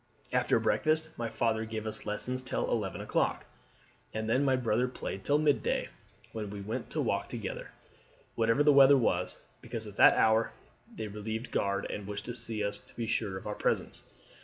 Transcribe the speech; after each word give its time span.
After 0.33 0.59
breakfast 0.59 1.09
my 1.15 1.29
father 1.29 1.63
gave 1.63 1.85
us 1.85 2.07
lessons 2.07 2.41
till 2.41 2.71
eleven 2.71 3.01
o'clock; 3.01 3.45
and 4.15 4.27
then 4.27 4.43
my 4.43 4.55
brother 4.55 4.87
played 4.87 5.23
till 5.23 5.37
midday, 5.37 5.89
when 6.33 6.49
we 6.49 6.59
went 6.59 6.89
to 6.89 6.99
walk 7.01 7.29
together, 7.29 7.69
whatever 8.33 8.63
the 8.63 8.73
weather 8.73 8.97
was, 8.97 9.43
because 9.61 9.85
at 9.85 9.97
that 9.97 10.15
hour 10.17 10.53
they 10.95 11.07
relieved 11.07 11.51
guard 11.51 11.85
and 11.91 12.07
wished 12.07 12.25
to 12.25 12.33
see 12.35 12.63
us 12.63 12.79
to 12.79 12.95
be 12.95 13.05
sure 13.05 13.37
of 13.37 13.45
our 13.45 13.53
presence. 13.53 14.03